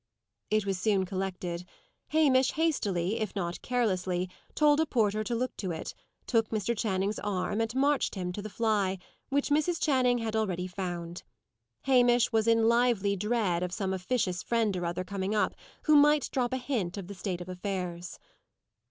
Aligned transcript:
It 0.49 0.65
was 0.65 0.79
soon 0.79 1.05
collected. 1.05 1.63
Hamish 2.07 2.53
hastily, 2.53 3.19
if 3.19 3.35
not 3.35 3.61
carelessly, 3.61 4.31
told 4.55 4.79
a 4.79 4.87
porter 4.87 5.23
to 5.23 5.35
look 5.35 5.55
to 5.57 5.69
it, 5.69 5.93
took 6.25 6.49
Mr. 6.49 6.75
Channing's 6.75 7.19
arm, 7.19 7.61
and 7.61 7.75
marched 7.75 8.15
him 8.15 8.31
to 8.33 8.41
the 8.41 8.49
fly, 8.49 8.97
which 9.29 9.49
Mrs. 9.51 9.79
Channing 9.79 10.17
had 10.17 10.35
already 10.35 10.65
found. 10.65 11.21
Hamish 11.83 12.31
was 12.31 12.47
in 12.47 12.67
lively 12.67 13.15
dread 13.15 13.61
of 13.61 13.71
some 13.71 13.93
officious 13.93 14.41
friend 14.41 14.75
or 14.75 14.87
other 14.87 15.03
coming 15.03 15.35
up, 15.35 15.53
who 15.83 15.95
might 15.95 16.31
drop 16.31 16.51
a 16.51 16.57
hint 16.57 16.97
of 16.97 17.05
the 17.05 17.13
state 17.13 17.39
of 17.39 17.47
affairs. 17.47 18.17